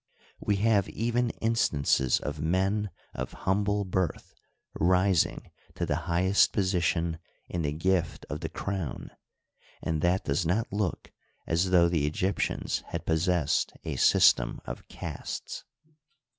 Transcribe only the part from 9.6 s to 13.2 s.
and that does not look as though the Egyptians had